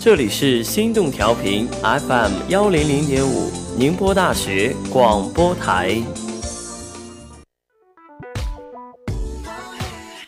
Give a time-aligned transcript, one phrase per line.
[0.00, 6.00] 这里是心动调频 FM 幺零零点五，宁波大学广播台。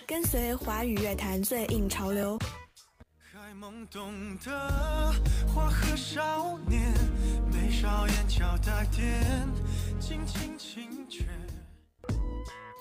[0.09, 2.37] 跟随华语乐坛最硬潮流。
[3.33, 4.13] 还懵懂
[4.45, 4.51] 的
[5.55, 6.93] 花和少年，
[7.53, 9.49] 眉梢眼角带点
[10.01, 11.25] 轻轻轻却。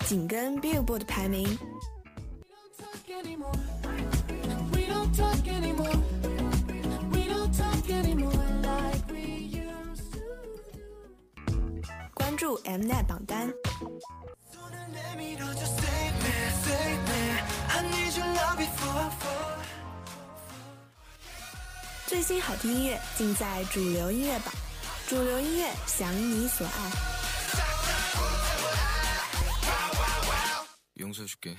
[0.08, 1.48] 紧跟 Billboard 排名。
[4.72, 5.86] We don't talk anymore.
[5.94, 6.19] We
[12.29, 13.53] 关注 Mnet 榜单。
[14.53, 17.41] 손을 내밀어 just save me, save me.
[17.71, 19.55] I need your love before I fall.
[22.07, 24.53] 最新好听音乐尽在主流音乐榜。
[25.09, 26.71] 主流音乐，想你所爱。
[30.97, 31.57] 용서해줄게.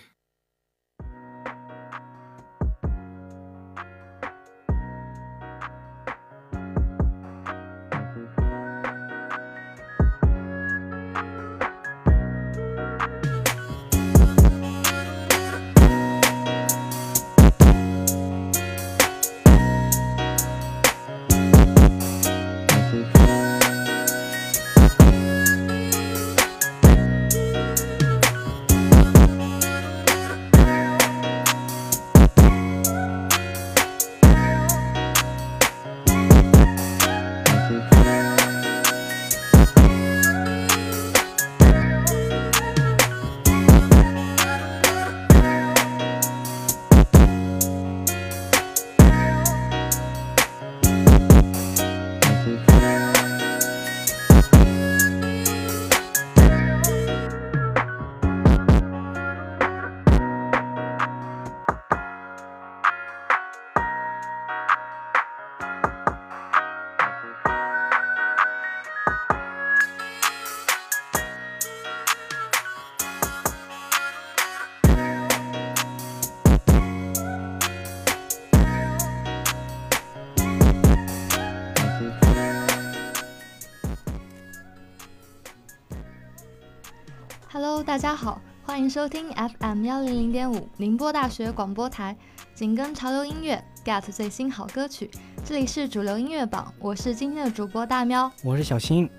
[87.90, 92.16] 大家好，欢迎收听 FM 幺零零点五宁波大学广播台，
[92.54, 95.10] 紧跟潮流音乐，get 最新好歌曲。
[95.44, 98.30] 这里是主流音乐榜，我是今天的主播大喵。
[98.44, 99.10] 我是小新。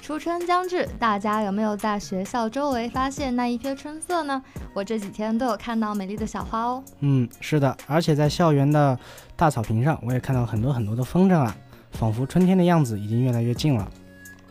[0.00, 4.42] 初春将至，大家有没有在学校周围发现那一片春色呢？
[4.72, 6.82] 我这几天都有看到美丽的小花哦。
[7.00, 8.98] 嗯，是的，而且在校园的
[9.36, 11.54] 大草坪上，我也看到很多很多的风筝啊，
[11.90, 13.86] 仿佛春天的样子已经越来越近了。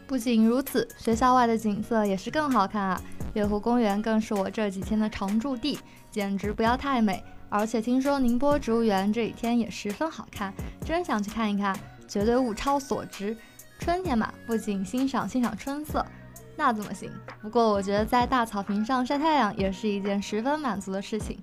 [0.08, 3.02] 不仅如此，学校外的景色也是更好看啊！
[3.34, 5.78] 月湖公园更是我这几天的常驻地，
[6.10, 7.22] 简直不要太美。
[7.50, 10.54] 而且听说宁波植物园这几天也十分好看，
[10.86, 13.36] 真想去看一看，绝对物超所值。
[13.80, 16.06] 春天嘛，不仅欣赏欣赏春色，
[16.56, 17.12] 那怎么行？
[17.42, 21.38] 不过我觉得在大草坪上晒太阳也是一件十分满足的事情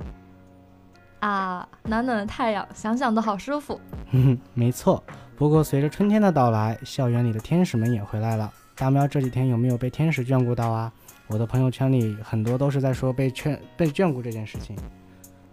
[1.20, 1.68] 啊！
[1.84, 3.78] 暖暖的太阳，想想都好舒服。
[4.12, 5.04] 嗯， 没错。
[5.36, 8.52] 不过随着春天的到来，校园里的天使们也回来了。
[8.76, 10.92] 大喵这几天有没有被天使眷顾到啊？
[11.26, 14.76] 我的朋友圈里很多都是在说被眷被眷顾这件事情。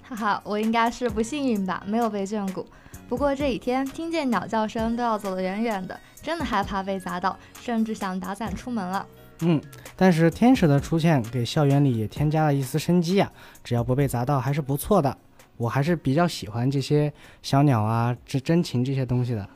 [0.03, 2.65] 哈哈，我应该是不幸运吧，没有被眷顾。
[3.09, 9.05] 不过这几天听见鸟叫声都要走得远远的，真的害怕被砸到，甚至想打伞出门了。
[9.39, 9.59] 嗯，
[9.95, 13.31] 但是天使的出现给校园里也添加了一丝生机啊！
[13.63, 15.17] 只要不被砸到，还是不错的。
[15.57, 17.11] 我还是比较喜欢这些
[17.41, 19.47] 小鸟啊、这真情这些东西的。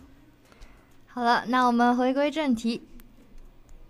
[1.15, 2.85] 好了，那我们回归正题。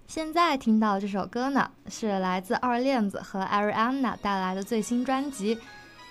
[0.05, 5.57] 现在听到这首歌呢，是来自二链子和 Ariana 带来的最新专辑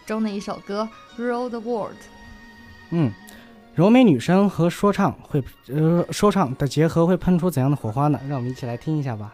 [0.04, 0.88] 中的一首歌
[1.22, 1.92] 《Roll the World》。
[2.90, 3.12] 嗯，
[3.76, 8.18] 柔美女声和说唱会呃说唱的结合会喷出怎样的火花呢？
[8.28, 9.32] 让我们一起来听一下吧。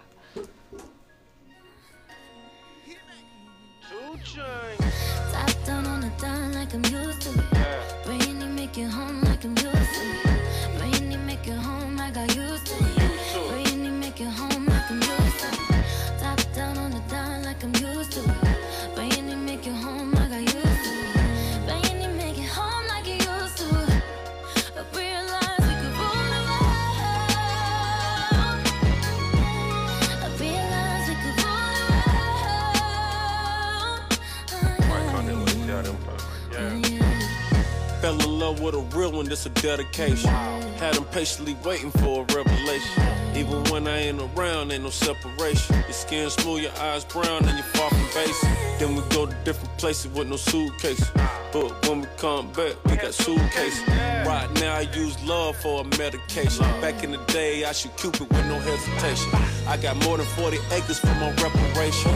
[39.43, 40.29] That's a dedication.
[40.29, 43.03] Had them patiently waiting for a revelation.
[43.35, 45.77] Even when I ain't around, ain't no separation.
[45.77, 48.49] Your skin smooth, your eyes brown, and you're far from basic.
[48.79, 51.11] Then we go to different places with no suitcase.
[51.53, 53.87] But when we come back, we got suitcases.
[54.27, 56.65] Right now, I use love for a medication.
[56.81, 59.31] Back in the day, I should Cupid with no hesitation.
[59.67, 62.13] I got more than 40 acres for my reparation.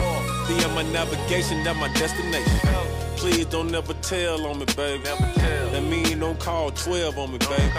[0.47, 3.04] Be on my navigation, that my destination.
[3.17, 5.03] Please don't never tell on me, baby.
[5.03, 7.71] That mean don't call 12 on me, baby.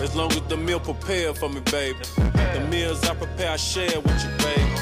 [0.00, 1.98] As long as the meal prepared for me, baby.
[2.16, 4.78] The meals I prepare, I share with you, baby.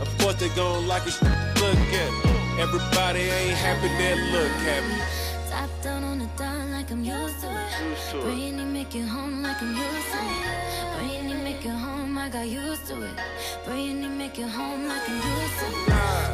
[0.00, 2.60] Of course they gon' like it, look at me.
[2.60, 4.96] Everybody ain't happy, they look happy.
[5.50, 8.22] Top down on the dime like I'm used to it.
[8.22, 10.98] Bring it, make it home like I'm used to it.
[10.98, 13.16] Bring it, make it home, I got used to it.
[13.64, 15.86] Bring it, make it home like I'm used to it.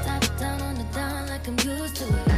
[0.06, 2.38] Top down on the dime like I'm used to it.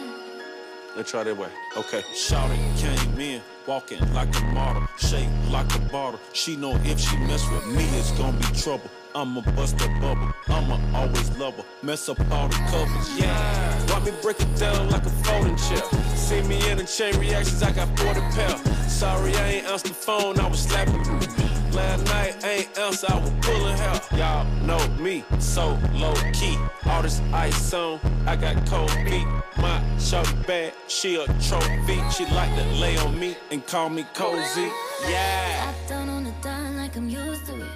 [0.95, 1.47] Let's try that way.
[1.77, 2.03] Okay.
[2.13, 6.19] Shouting came in, walking like a model, shaped like a bottle.
[6.33, 8.89] She know if she mess with me, it's gonna be trouble.
[9.15, 10.33] I'ma bust a bubble.
[10.47, 11.63] I'ma always love her.
[11.81, 13.17] Mess up all the covers.
[13.17, 13.87] Yeah.
[13.87, 15.83] Why me break it down like a folding chair?
[16.15, 18.57] See me in the chain reactions, I got 40 pair.
[18.89, 21.60] Sorry, I ain't answered the phone, I was slapping.
[21.73, 24.01] Last night ain't else, I was pulling hair.
[24.17, 26.57] Y'all know me, so low key.
[26.85, 29.25] All this ice on, I got cold feet.
[29.57, 31.99] My short bad, she a trophy.
[32.11, 34.69] She like to lay on me and call me cozy.
[35.07, 35.65] Yeah.
[35.65, 37.67] Top down on the dime like I'm used to it.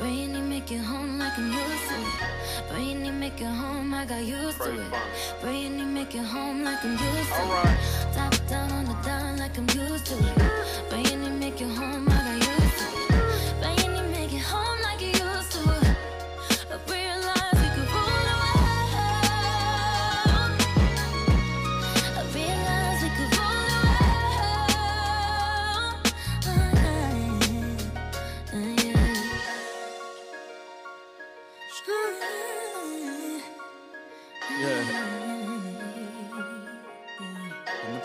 [0.00, 3.06] It, make it home like I'm used to it.
[3.06, 4.92] It, make it home, I got used to it.
[5.42, 8.14] It, make it home like I'm used to it.
[8.14, 11.12] Top down on the dime like I'm used to it.
[11.12, 12.31] It, make it home, I got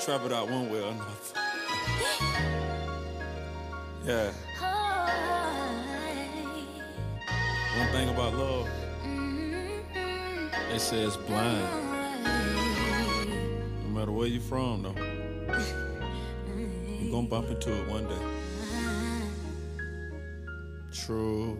[0.08, 1.12] trap it out one way or another.
[4.06, 4.32] Yeah.
[7.78, 8.70] One thing about love,
[10.72, 11.62] they say it's blind.
[13.84, 14.96] No matter where you're from, though,
[17.02, 18.24] you're gonna bump into it one day.
[20.94, 21.58] True.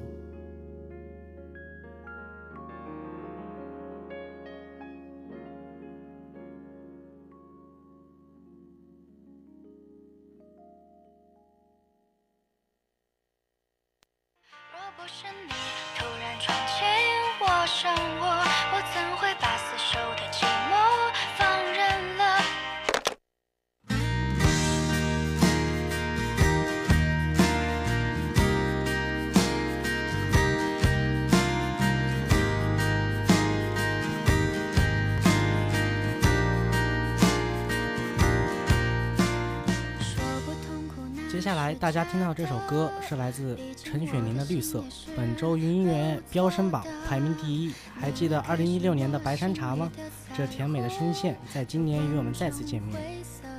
[41.48, 44.80] 下来大家听到这首歌是来自陈雪凝的《绿色》，
[45.16, 47.74] 本周云音乐飙升榜排名第一。
[47.98, 49.90] 还记得2016年的白山茶吗？
[50.36, 53.02] 这甜美的声线在今年与我们再次见面。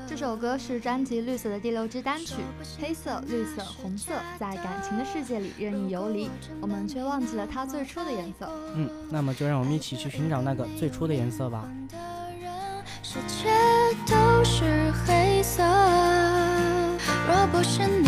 [0.07, 2.35] 这首歌是专辑《绿色》的第六支单曲，
[2.79, 6.29] 黑色、绿色、红色，在感情的世界里任意游离，
[6.61, 8.51] 我们却忘记了它最初的颜色。
[8.75, 11.67] 嗯，那么就让我们一起去寻找那个最初的颜色吧。
[13.03, 13.19] 世
[17.59, 18.08] 就是你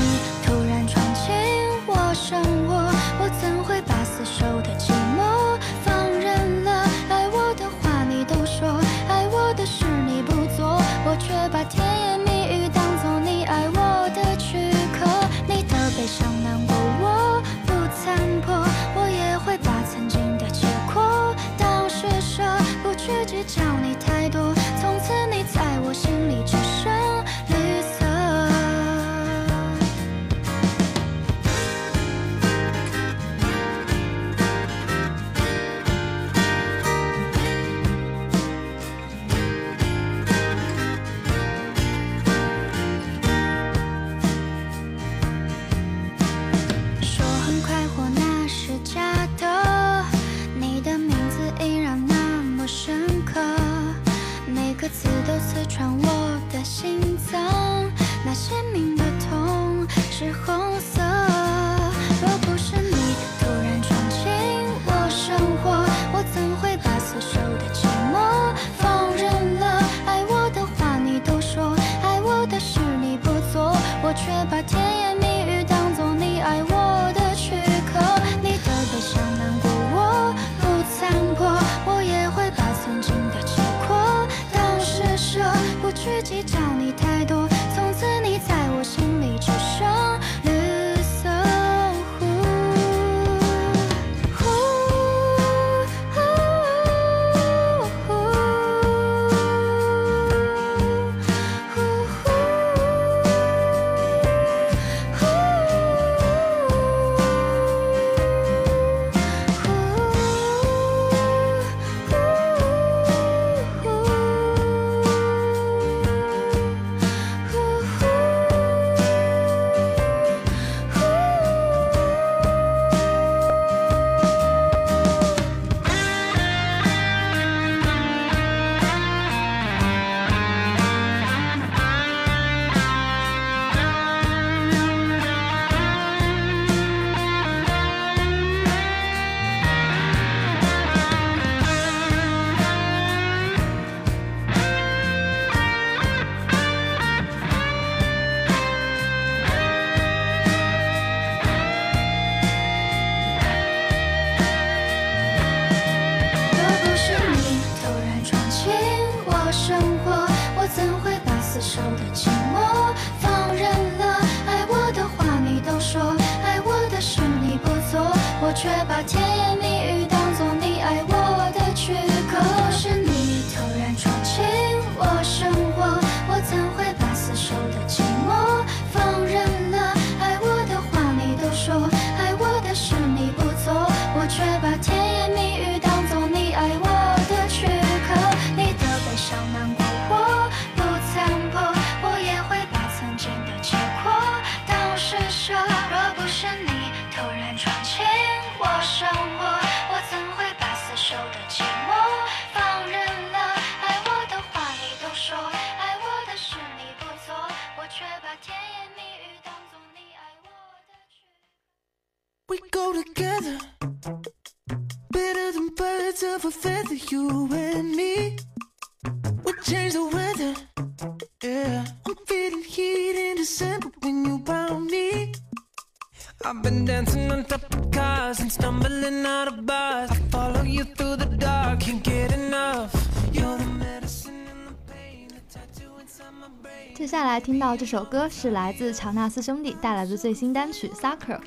[236.95, 241.39] 接下来听到这首歌是来自乔纳斯兄弟带来的最新单曲《Sucker》。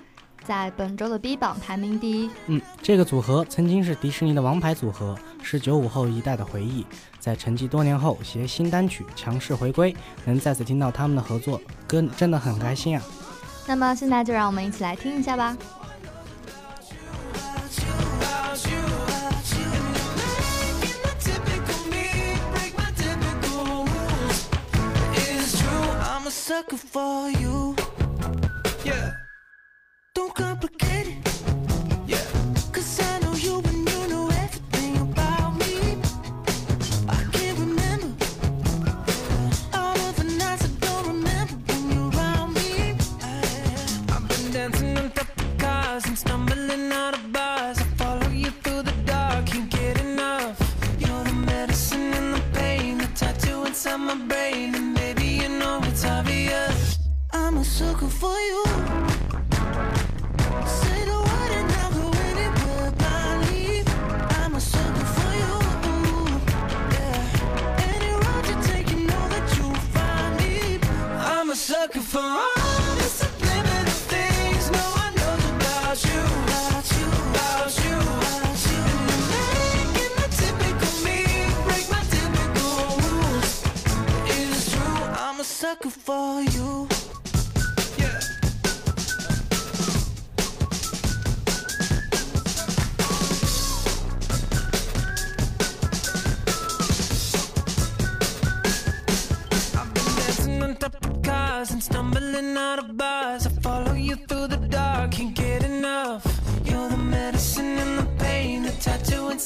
[0.46, 2.30] 在本周的 B 榜排名第一。
[2.48, 6.86] 嗯，这个组合曾经是迪士尼的王牌组合，是九五后一代的回忆。
[7.20, 9.96] 在沉寂多年后，携新单曲强势回归，
[10.26, 13.04] 能再次听到他们的合作，跟，真的很开心啊。
[13.66, 15.58] 那么现在就让我们一起来听一下吧。
[28.84, 29.23] yeah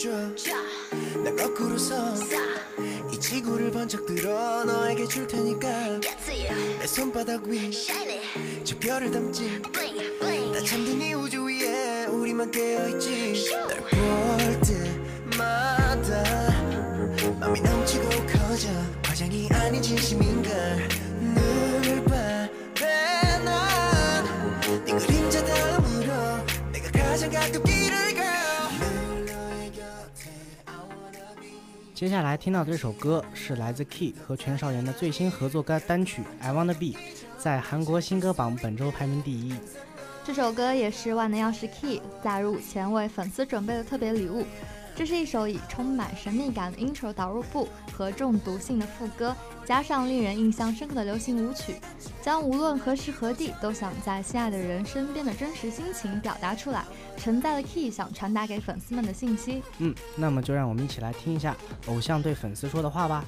[0.00, 0.10] 해줘.
[1.22, 7.70] 나 거꾸로 서이 지구를 번쩍 들어 너에게 줄 테니까 내 손바닥 위
[8.64, 9.60] 저 별을 담지.
[10.52, 13.50] 나 잠든 이 우주 위에 우리만 깨어있지.
[13.50, 14.60] 널볼
[15.30, 16.22] 때마다
[17.38, 18.68] 맘이 넘치고 커져.
[19.04, 20.88] 과장이 아닌 진심인걸
[32.00, 36.86] 接下来听到这首歌是来自 Key 和全少元的最新合作歌单曲《I Wanna Be》，
[37.36, 39.54] 在韩国新歌榜本周排名第一。
[40.24, 44.46] 这首歌也是万能钥匙 Key 在入伍前为粉丝准备的特别礼物。
[44.96, 49.36] 这是一首以充满神秘感的 intro 导入部和中毒性的副歌，
[49.70, 51.76] 加上令人印象深刻的流行舞曲，
[52.20, 56.84] 将无论何时何地都想在心爱的人身边的真实心情表达出来，
[57.16, 59.62] 承载了 Key 想传达给粉丝们的信息。
[59.78, 63.24] 嗯，那么就让我们一起来听一下偶像对粉丝说的话吧。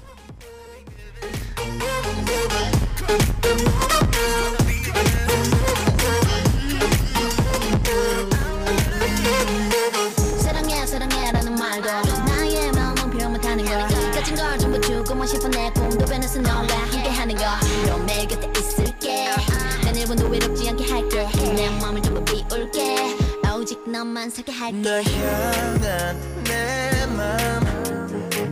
[24.03, 24.77] 너만 살게 할게.
[24.79, 27.63] 널 향한 내맘.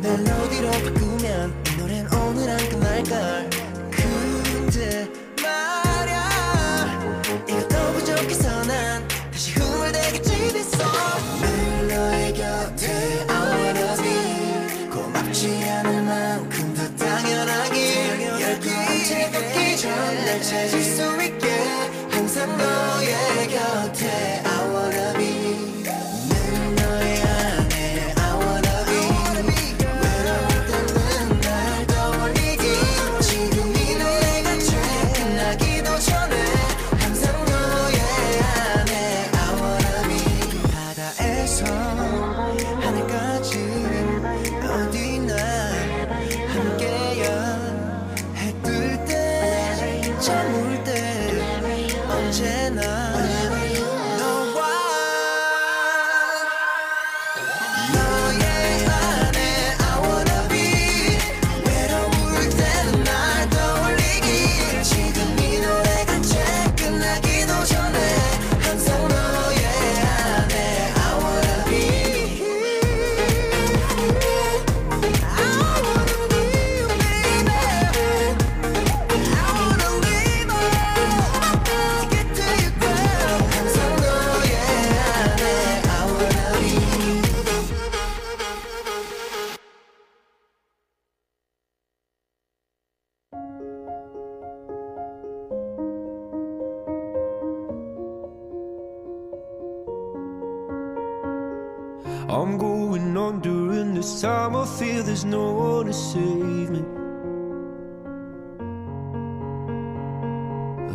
[0.01, 3.51] 멜로디로 바꾸면 이 노래는 오늘 안 끝날걸.
[3.91, 5.09] 근데
[5.43, 7.03] 말야
[7.49, 10.79] 이것도 부족해서 난 다시 흥얼대겠지 됐어
[11.41, 18.23] 늘 너의 곁에 I wanna be 고맙지 않을 만큼 더 당연하게.
[18.41, 21.51] 열기에 걷기 전날 찾을 수 있게
[22.09, 24.43] 항상 너의 곁에.
[24.47, 25.00] I wanna
[102.28, 104.54] I'm going on during this time.
[104.54, 106.85] I feel there's no one to save me.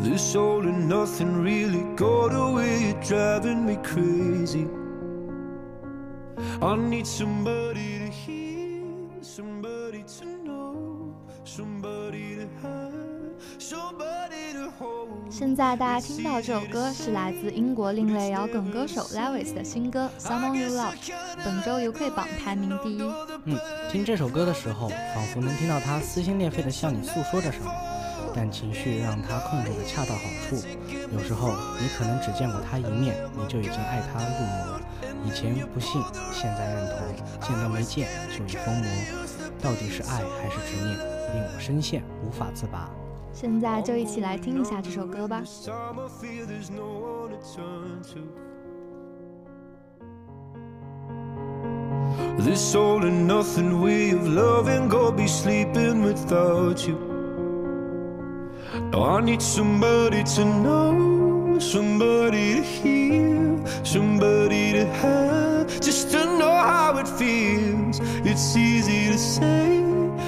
[0.10, 4.68] This all and nothing really got away, driving me crazy.
[6.62, 8.05] I need somebody to
[15.38, 20.94] 现在大家听到这首歌是来自英国另类摇滚歌手 Lewis 的新歌《Someone You Love》，
[21.44, 23.02] 本周 UK 榜排名第一。
[23.44, 23.60] 嗯，
[23.92, 27.70] 听这首歌的时候，仿佛能听到他撕心裂肺地向你诉说着什么，
[28.34, 30.56] 但情绪让他控制得恰到好处。
[31.12, 31.50] 有时候
[31.82, 34.80] 你可能只见过他一面，你就已经爱他入魔。
[35.26, 38.88] 以前不信，现在认同，见都没见就已疯魔。
[39.62, 42.90] 到底是爱还是执念，令我深陷无法自拔。
[43.36, 45.44] 现在就一起来听一下这首歌吧。
[52.38, 56.98] This all and nothing way of loving, go be sleeping without you.
[58.92, 66.52] No, I need somebody to know, somebody to hear, somebody to have, just to know
[66.52, 68.00] how it feels.
[68.24, 69.85] It's easy to say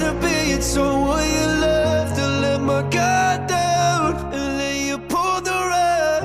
[0.00, 4.98] to be it, so will you love to let my guard down and let you
[4.98, 6.24] pull the rug?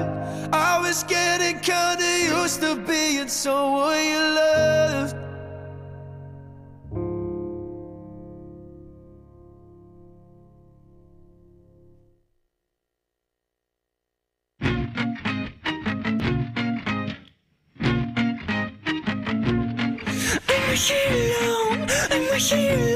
[0.53, 2.05] I was getting kinda
[2.41, 5.15] used to being someone you loved.
[20.49, 22.92] I'm wishing you long, I'm wishing you long.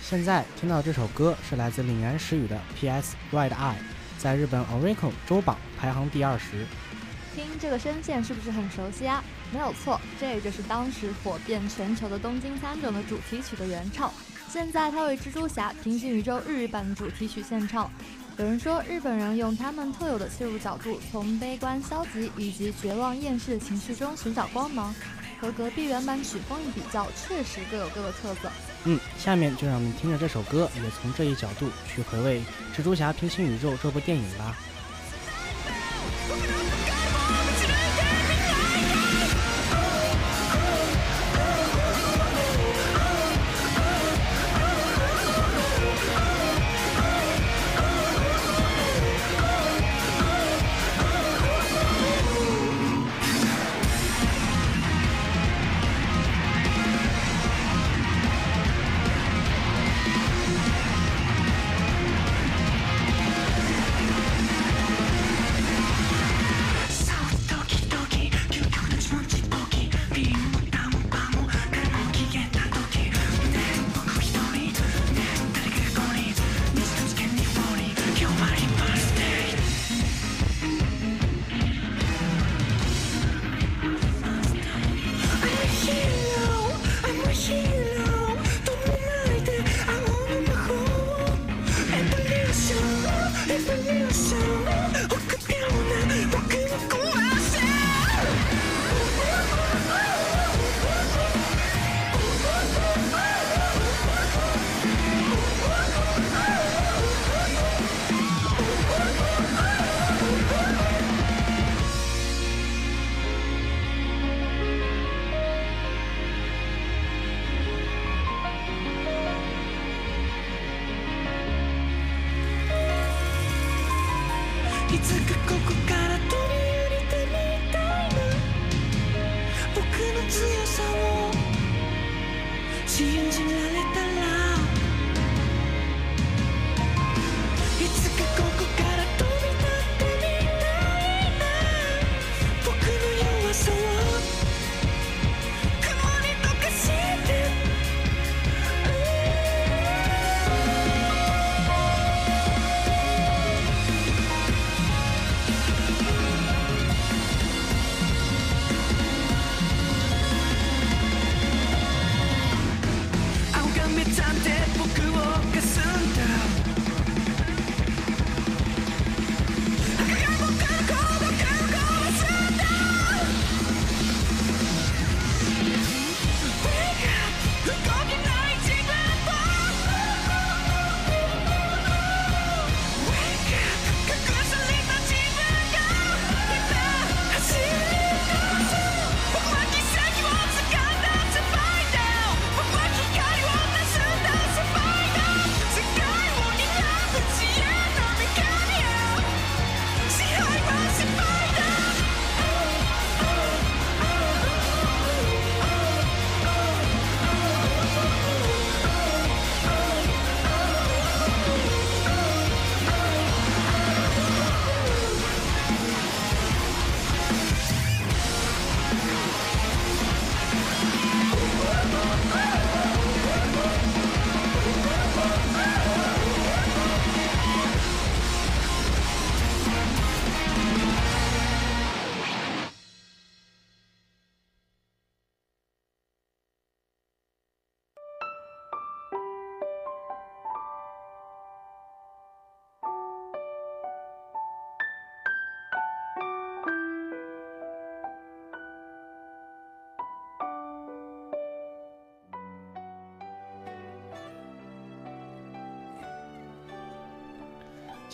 [0.00, 3.16] 现在听到这首歌是来自凛然时雨的《P.S.
[3.32, 3.72] Red Eye》，
[4.16, 6.66] 在日本 Oricon 周榜排行第二十。
[7.34, 9.24] 听这个声线是不是很熟悉啊？
[9.52, 14.12] 没有错，这就是当时火遍全球的《东京三种》的主题曲的原唱。
[14.48, 17.90] 现在他为《蜘蛛侠：平行宇宙》日语版的主题曲献唱。
[18.36, 24.94] 有人说，日本人用他们特有的切入角度，从悲观、消极以及绝望、厌世的情绪中寻找光芒。
[25.40, 28.50] 和隔壁原版曲风一比较，确实各有各的特色。
[28.84, 32.40] 嗯，下面就让我们听着这首歌，也从这一角度去回味
[32.74, 34.56] 《蜘蛛侠：平行宇宙》这部电影吧。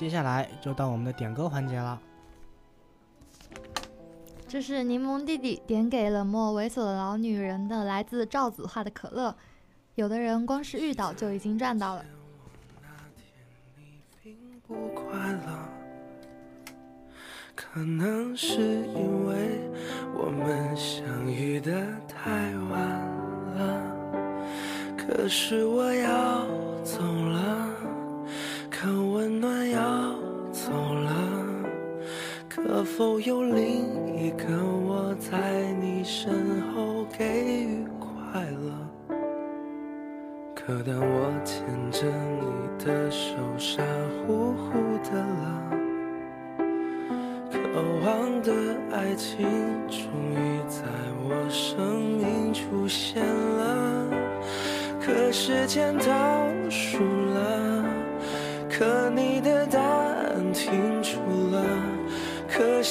[0.01, 2.01] 接下来就到我们的点歌环节了。
[4.49, 9.37] 这是柠檬弟弟点给冷漠猥琐的老女人的来自赵子画的可乐，
[9.97, 12.05] 有的人光是遇到就已经赚到了。
[17.55, 19.61] 可能是因为
[20.15, 22.81] 我们相遇的太晚
[23.55, 23.93] 了。
[24.97, 26.47] 可是我要
[26.83, 27.40] 走了。
[33.01, 34.45] 都有另一个
[34.87, 37.25] 我在你身后给
[37.65, 39.17] 予快乐。
[40.55, 43.83] 可当我牵着你的手，傻
[44.27, 45.73] 乎乎的了。
[47.51, 47.59] 渴
[48.05, 48.53] 望的
[48.93, 49.49] 爱情
[49.89, 50.83] 终于在
[51.25, 54.11] 我生命出现了。
[55.01, 57.83] 可时间倒数了。
[58.69, 59.30] 可你。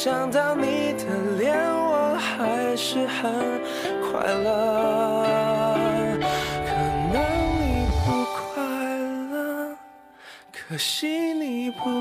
[0.02, 1.04] 想到你的
[1.38, 3.30] 脸我还是很
[4.00, 6.18] 快乐。
[6.66, 6.72] 可
[7.12, 7.20] 能
[7.60, 8.64] 你不快
[9.30, 9.76] 乐
[10.54, 12.00] 可惜你不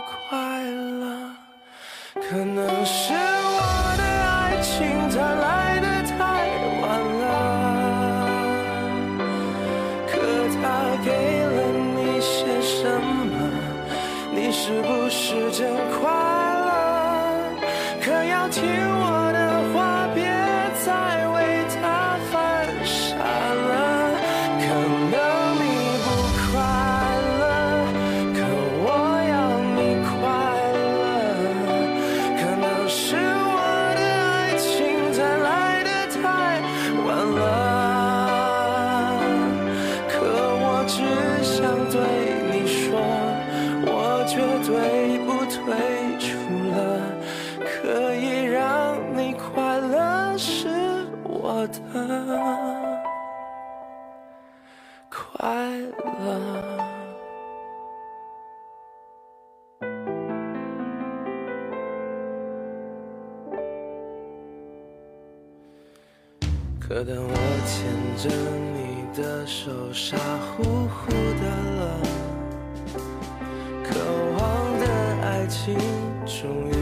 [76.39, 76.78] special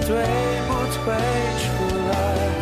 [0.00, 0.16] 对
[0.66, 1.14] 不退
[1.60, 1.68] 出
[2.10, 2.53] 来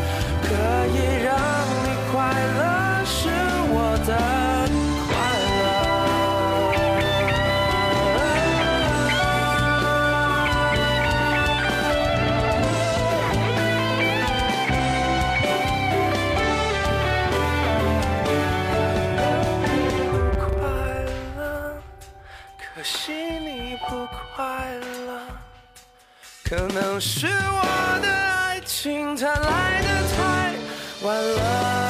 [26.52, 30.54] 可能是我的爱情它来的太
[31.02, 31.81] 晚了。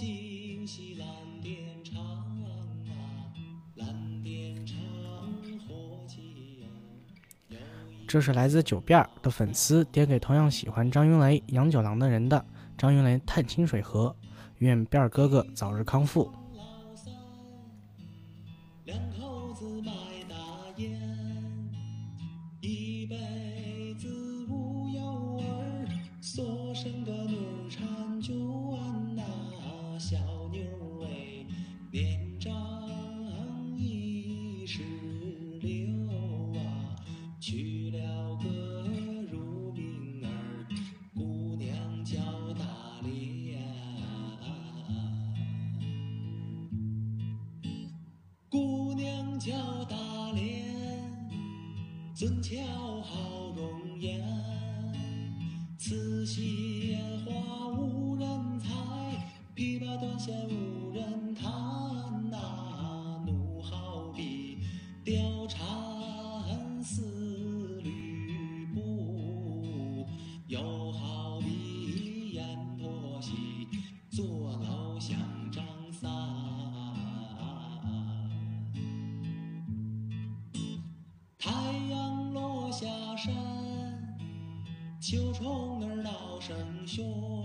[0.00, 1.08] 今夕蓝
[1.42, 2.46] 靛厂啊，
[3.74, 3.88] 蓝
[4.22, 4.76] 靛厂
[5.66, 7.58] 火起呀。
[8.06, 12.46] 这是来自九辫儿的粉丝点给同样喜欢张云雷、杨九郎的人的。
[12.76, 14.14] 张云雷探清水河，
[14.58, 16.32] 愿辫儿哥哥早日康复。
[85.10, 86.54] 秋虫儿闹声
[86.86, 87.37] 喧，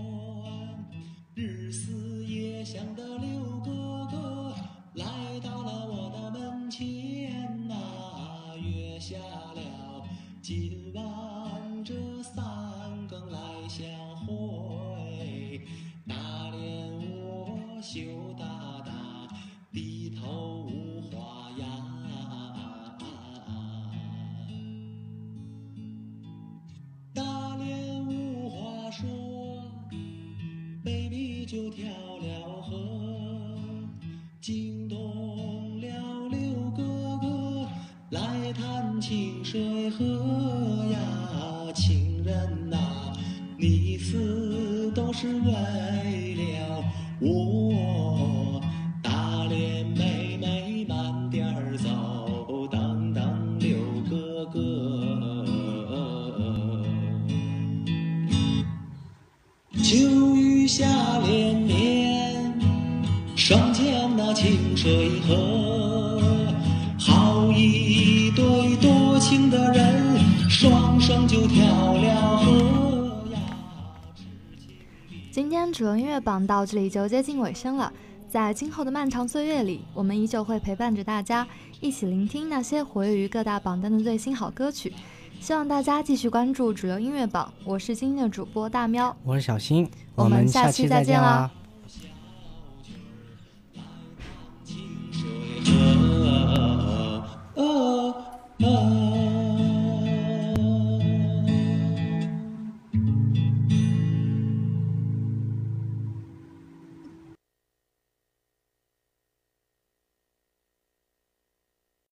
[76.24, 77.92] 榜到这里就接近尾声了，
[78.28, 81.46] 在今后的漫长岁月里，我们依旧会陪伴着大家，
[81.80, 84.92] 一起聆听那些活跃于各大榜单的最新好歌曲。
[85.40, 91.50] 希望大家继续关注主流音乐榜，我是今天的主播大喵，我是小新，我们下期再见啦！